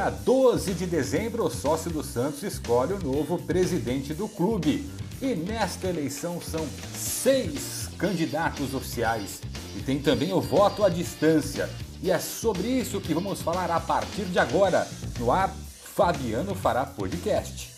[0.00, 4.90] dia 12 de dezembro, o sócio do Santos escolhe o novo presidente do clube.
[5.20, 9.42] E nesta eleição são seis candidatos oficiais.
[9.76, 11.68] E tem também o voto à distância.
[12.02, 14.88] E é sobre isso que vamos falar a partir de agora.
[15.18, 15.54] No ar,
[15.94, 17.69] Fabiano Fará Podcast.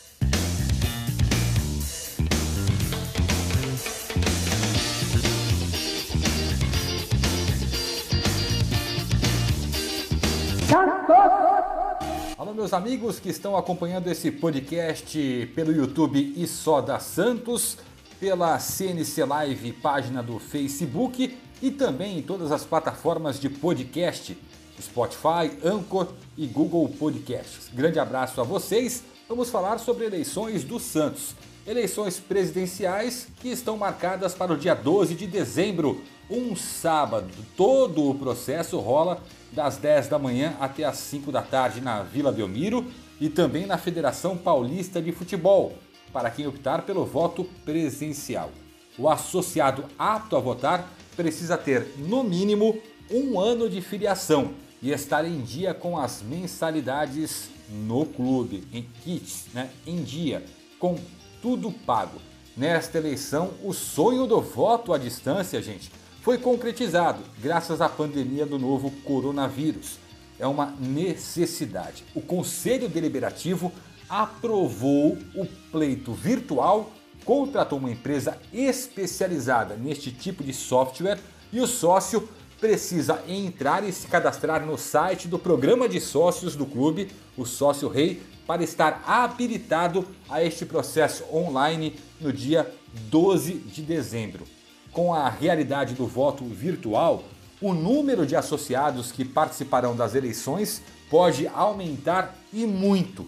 [12.52, 17.78] Alô, meus amigos que estão acompanhando esse podcast pelo YouTube e só da Santos,
[18.20, 24.36] pela CNC Live, página do Facebook e também em todas as plataformas de podcast,
[24.78, 27.70] Spotify, Anchor e Google Podcasts.
[27.72, 29.03] Grande abraço a vocês.
[29.26, 31.34] Vamos falar sobre eleições do Santos.
[31.64, 37.33] Eleições presidenciais que estão marcadas para o dia 12 de dezembro, um sábado.
[37.56, 42.33] Todo o processo rola das 10 da manhã até as 5 da tarde na Vila
[42.33, 42.84] Belmiro
[43.20, 45.78] e também na Federação Paulista de Futebol,
[46.12, 48.50] para quem optar pelo voto presencial.
[48.98, 52.77] O associado apto a votar precisa ter, no mínimo,
[53.09, 59.47] um ano de filiação e estar em dia com as mensalidades no clube, em kits,
[59.55, 60.44] né, em dia,
[60.81, 60.98] com
[61.43, 62.21] tudo pago.
[62.57, 65.91] Nesta eleição, o sonho do voto à distância, gente,
[66.23, 69.99] foi concretizado graças à pandemia do novo coronavírus.
[70.39, 72.05] É uma necessidade.
[72.15, 73.73] O Conselho Deliberativo
[74.09, 76.93] aprovou o pleito virtual,
[77.25, 81.19] contratou uma empresa especializada neste tipo de software
[81.53, 82.29] e o sócio
[82.61, 87.88] precisa entrar e se cadastrar no site do programa de sócios do clube, o Sócio
[87.88, 92.70] Rei, para estar habilitado a este processo online no dia
[93.11, 94.44] 12 de dezembro
[94.92, 97.25] com a realidade do voto virtual,
[97.60, 103.26] o número de associados que participarão das eleições pode aumentar e muito.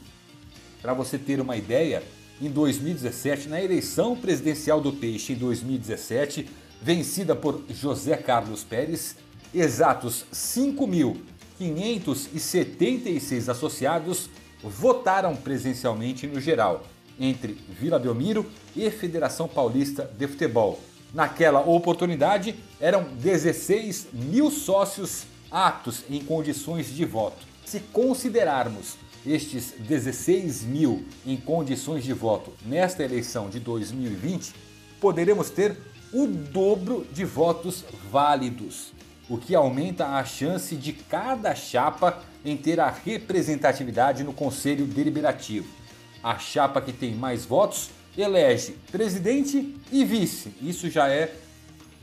[0.83, 2.03] Para você ter uma ideia,
[2.41, 6.49] em 2017, na eleição presidencial do Peixe em 2017,
[6.83, 9.17] vencida por José Carlos Pérez,
[9.55, 10.27] exatos
[11.61, 14.31] 5.576 associados
[14.63, 16.85] votaram presencialmente no geral,
[17.19, 20.81] entre Vila Belmiro e Federação Paulista de Futebol,
[21.15, 27.47] Naquela oportunidade, eram 16 mil sócios aptos em condições de voto.
[27.65, 34.53] Se considerarmos estes 16 mil em condições de voto nesta eleição de 2020,
[35.01, 35.77] poderemos ter
[36.13, 38.93] o dobro de votos válidos,
[39.29, 45.67] o que aumenta a chance de cada chapa em ter a representatividade no Conselho Deliberativo.
[46.23, 50.55] A chapa que tem mais votos elege presidente e vice.
[50.63, 51.35] Isso já é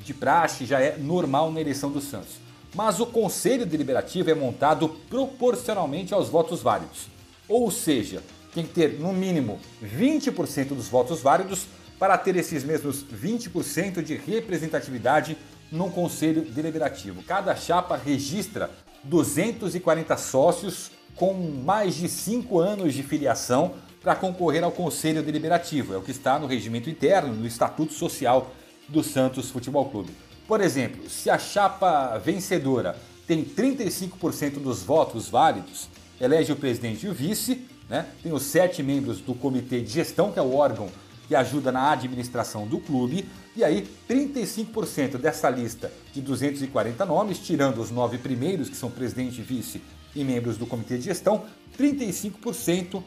[0.03, 2.39] de praxe, já é normal na eleição do Santos.
[2.73, 7.07] Mas o conselho deliberativo é montado proporcionalmente aos votos válidos.
[7.47, 11.67] Ou seja, tem que ter no mínimo 20% dos votos válidos
[11.99, 15.37] para ter esses mesmos 20% de representatividade
[15.71, 17.23] no conselho deliberativo.
[17.23, 18.69] Cada chapa registra
[19.03, 25.93] 240 sócios com mais de 5 anos de filiação para concorrer ao Conselho Deliberativo.
[25.93, 28.51] É o que está no regimento interno, no Estatuto Social
[28.89, 30.11] do Santos Futebol Clube.
[30.47, 32.95] Por exemplo, se a chapa vencedora
[33.27, 35.87] tem 35% dos votos válidos,
[36.19, 38.07] elege o presidente e o vice, né?
[38.21, 40.89] tem os sete membros do comitê de gestão, que é o órgão
[41.31, 43.25] que ajuda na administração do clube,
[43.55, 49.41] e aí 35% dessa lista de 240 nomes, tirando os nove primeiros, que são presidente,
[49.41, 49.81] vice
[50.13, 51.45] e membros do comitê de gestão,
[51.79, 53.01] 35%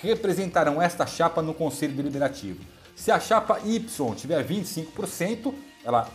[0.00, 2.60] representarão esta chapa no Conselho Deliberativo.
[2.94, 5.52] Se a chapa Y tiver 25%,
[5.84, 6.08] ela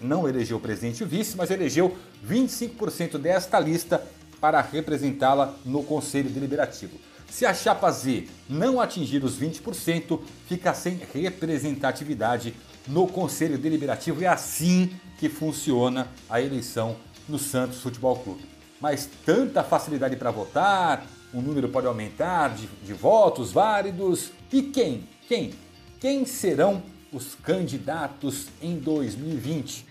[0.00, 4.00] não elegeu o presidente e o vice, mas elegeu 25% desta lista
[4.40, 7.09] para representá-la no Conselho Deliberativo.
[7.30, 12.54] Se a chapa Z não atingir os 20%, fica sem representatividade
[12.88, 14.24] no Conselho Deliberativo.
[14.24, 16.96] É assim que funciona a eleição
[17.28, 18.44] no Santos Futebol Clube.
[18.80, 24.32] Mas tanta facilidade para votar, o número pode aumentar de, de votos válidos.
[24.52, 25.08] E quem?
[25.28, 25.54] Quem?
[26.00, 26.82] Quem serão
[27.12, 29.86] os candidatos em 2020?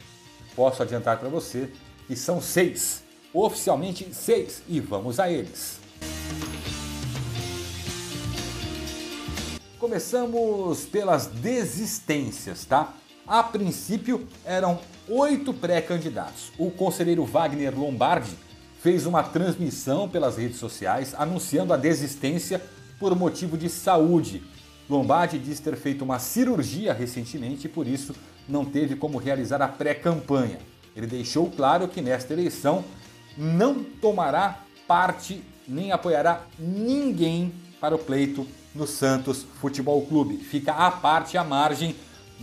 [0.56, 1.72] Posso adiantar para você
[2.06, 3.02] que são seis,
[3.34, 5.80] oficialmente seis, e vamos a eles.
[9.80, 12.94] Começamos pelas desistências, tá?
[13.26, 14.78] A princípio eram
[15.08, 16.52] oito pré-candidatos.
[16.58, 18.36] O conselheiro Wagner Lombardi
[18.82, 22.62] fez uma transmissão pelas redes sociais anunciando a desistência
[23.00, 24.44] por motivo de saúde.
[24.90, 28.14] Lombardi diz ter feito uma cirurgia recentemente e por isso
[28.50, 30.60] não teve como realizar a pré-campanha.
[30.94, 32.84] Ele deixou claro que nesta eleição
[33.38, 40.38] não tomará parte nem apoiará ninguém para o pleito no Santos Futebol Clube.
[40.38, 41.96] Fica à parte, à margem,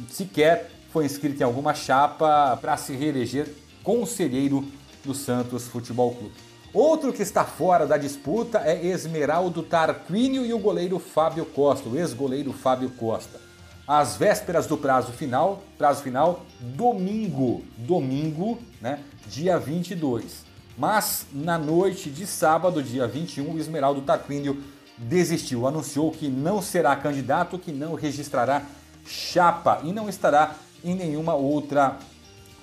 [0.08, 4.64] sequer foi inscrito em alguma chapa para se reeleger conselheiro
[5.04, 6.32] do Santos Futebol Clube.
[6.72, 11.98] Outro que está fora da disputa é Esmeraldo Tarquínio e o goleiro Fábio Costa, o
[11.98, 13.40] ex-goleiro Fábio Costa.
[13.86, 20.44] Às vésperas do prazo final, prazo final, domingo, domingo, né, dia 22.
[20.78, 24.62] Mas na noite de sábado, dia 21, o Esmeraldo Tarquínio
[24.98, 28.62] desistiu, anunciou que não será candidato, que não registrará
[29.06, 31.98] chapa e não estará em nenhuma outra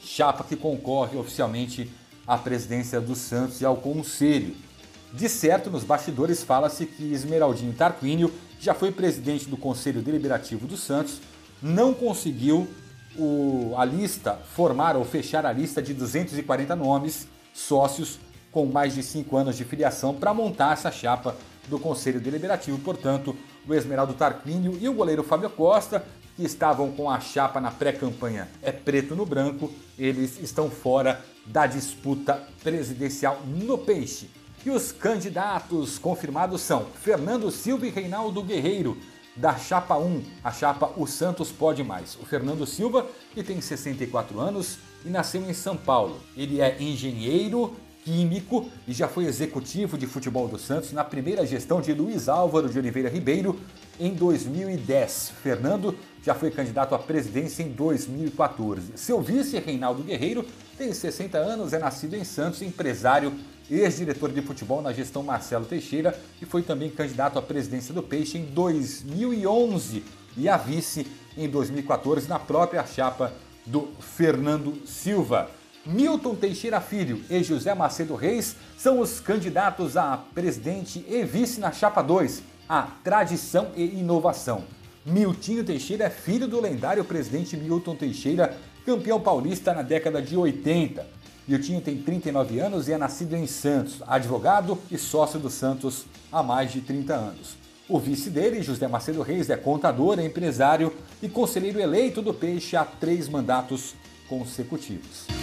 [0.02, 1.90] chapa que concorre oficialmente
[2.28, 4.56] à presidência do Santos e ao Conselho.
[5.14, 10.78] De certo, nos bastidores fala-se que Esmeraldinho Tarquínio já foi presidente do Conselho Deliberativo do
[10.78, 11.20] Santos,
[11.62, 12.68] não conseguiu
[13.18, 18.20] o, a lista, formar ou fechar a lista de 240 nomes, sócios
[18.52, 21.36] com mais de 5 anos de filiação, para montar essa chapa
[21.68, 22.78] do Conselho Deliberativo.
[22.80, 23.36] Portanto,
[23.68, 26.06] o Esmeraldo Tarquínio e o goleiro Fábio Costa
[26.36, 31.68] que estavam com a chapa na pré-campanha é preto no branco, eles estão fora da
[31.68, 34.30] disputa presidencial no Peixe.
[34.66, 38.98] E os candidatos confirmados são Fernando Silva e Reinaldo Guerreiro,
[39.36, 42.16] da chapa 1, a chapa O Santos Pode Mais.
[42.16, 46.20] O Fernando Silva, que tem 64 anos e nasceu em São Paulo.
[46.38, 51.82] Ele é engenheiro, químico e já foi executivo de futebol do Santos na primeira gestão
[51.82, 53.60] de Luiz Álvaro de Oliveira Ribeiro
[54.00, 55.34] em 2010.
[55.42, 58.94] Fernando já foi candidato à presidência em 2014.
[58.96, 60.46] Seu vice, Reinaldo Guerreiro,
[60.78, 63.34] tem 60 anos, é nascido em Santos, empresário,
[63.70, 68.38] ex-diretor de futebol na gestão Marcelo Teixeira e foi também candidato à presidência do Peixe
[68.38, 70.04] em 2011
[70.36, 71.08] e a vice
[71.38, 73.32] em 2014 na própria chapa
[73.66, 75.50] do Fernando Silva.
[75.86, 81.74] Milton Teixeira Filho e José Macedo Reis são os candidatos a presidente e vice na
[81.74, 84.64] chapa 2, a tradição e inovação.
[85.06, 91.06] Miltinho Teixeira é filho do lendário presidente Milton Teixeira, campeão paulista na década de 80.
[91.46, 96.42] Miltinho tem 39 anos e é nascido em Santos, advogado e sócio do Santos há
[96.42, 97.58] mais de 30 anos.
[97.90, 102.78] O vice dele, José Macedo Reis, é contador, é empresário e conselheiro eleito do Peixe
[102.78, 103.94] há três mandatos
[104.30, 105.43] consecutivos.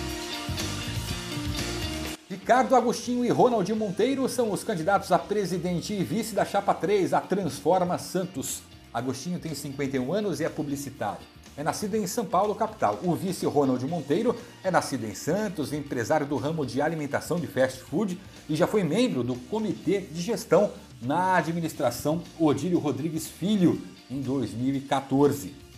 [2.50, 7.14] Ricardo Agostinho e Ronaldinho Monteiro são os candidatos a presidente e vice da Chapa 3,
[7.14, 8.60] a Transforma Santos.
[8.92, 11.20] Agostinho tem 51 anos e é publicitário.
[11.56, 12.98] É nascido em São Paulo, capital.
[13.04, 17.82] O vice Ronald Monteiro é nascido em Santos, empresário do ramo de alimentação de fast
[17.82, 18.18] food
[18.48, 23.80] e já foi membro do comitê de gestão na administração Odílio Rodrigues Filho
[24.10, 25.69] em 2014.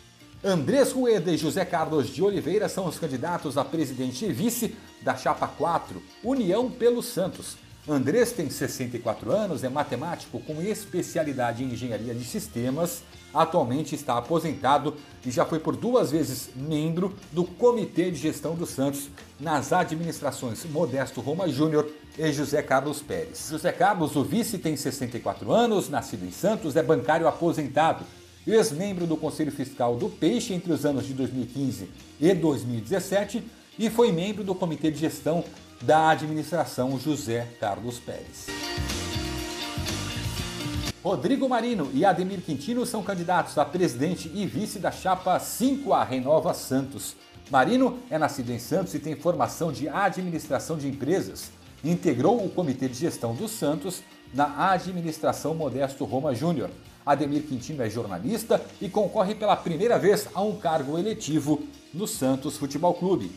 [0.45, 5.15] Andrés Rueda e José Carlos de Oliveira são os candidatos a presidente e vice da
[5.15, 7.57] Chapa 4, União pelo Santos.
[7.89, 14.97] Andrés tem 64 anos, é matemático com especialidade em engenharia de sistemas, atualmente está aposentado
[15.25, 20.65] e já foi por duas vezes membro do Comitê de Gestão do Santos nas administrações
[20.65, 23.49] Modesto Roma Júnior e José Carlos Pérez.
[23.49, 28.05] José Carlos, o vice, tem 64 anos, nascido em Santos, é bancário aposentado,
[28.47, 31.89] ex-membro do Conselho Fiscal do Peixe entre os anos de 2015
[32.21, 33.43] e 2017
[33.79, 35.45] e foi membro do Comitê de Gestão
[35.81, 38.47] da administração José Carlos Pérez.
[41.03, 46.55] Rodrigo Marino e Ademir Quintino são candidatos a presidente e vice da chapa 5A Renova
[46.55, 47.17] Santos.
[47.51, 51.51] Marino é nascido em Santos e tem formação de administração de empresas.
[51.85, 54.01] Integrou o comitê de gestão do Santos
[54.33, 56.71] na administração Modesto Roma Júnior.
[57.05, 62.57] Ademir Quintino é jornalista e concorre pela primeira vez a um cargo eletivo no Santos
[62.57, 63.31] Futebol Clube.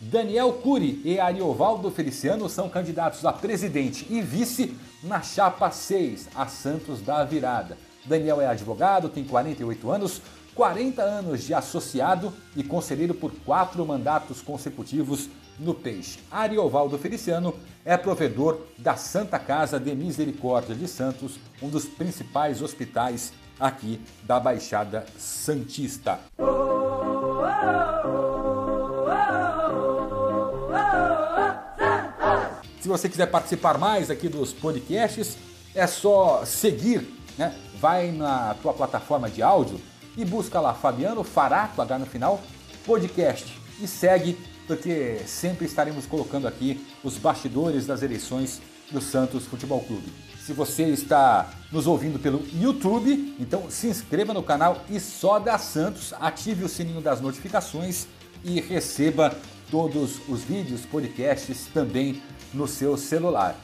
[0.00, 6.46] Daniel Cury e Ariovaldo Feliciano são candidatos a presidente e vice na chapa 6, a
[6.46, 7.76] Santos da Virada.
[8.06, 10.22] Daniel é advogado, tem 48 anos,
[10.60, 16.18] 40 anos de associado e conselheiro por quatro mandatos consecutivos no Peixe.
[16.30, 23.32] Ariovaldo Feliciano é provedor da Santa Casa de Misericórdia de Santos, um dos principais hospitais
[23.58, 26.20] aqui da Baixada Santista.
[32.82, 35.38] Se você quiser participar mais aqui dos podcasts,
[35.74, 37.54] é só seguir, né?
[37.80, 39.80] Vai na tua plataforma de áudio
[40.16, 42.40] e busca lá Fabiano Farato, H no final,
[42.84, 49.80] podcast e segue, porque sempre estaremos colocando aqui os bastidores das eleições do Santos Futebol
[49.80, 50.12] Clube.
[50.44, 55.58] Se você está nos ouvindo pelo YouTube, então se inscreva no canal e só da
[55.58, 58.06] Santos, ative o sininho das notificações
[58.42, 59.36] e receba
[59.70, 62.20] todos os vídeos, podcasts também
[62.52, 63.56] no seu celular.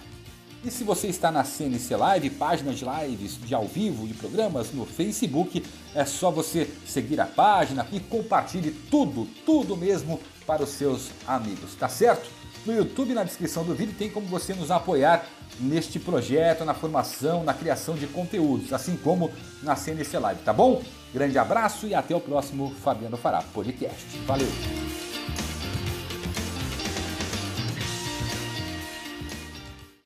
[0.67, 4.73] E se você está na CNC Live, página de lives de ao vivo, de programas
[4.73, 10.71] no Facebook, é só você seguir a página e compartilhe tudo, tudo mesmo para os
[10.71, 12.29] seus amigos, tá certo?
[12.67, 15.25] No YouTube, na descrição do vídeo, tem como você nos apoiar
[15.61, 19.31] neste projeto, na formação, na criação de conteúdos, assim como
[19.63, 20.83] na CNC Live, tá bom?
[21.15, 24.05] Grande abraço e até o próximo Fabiano Fará Podcast.
[24.27, 24.86] Valeu!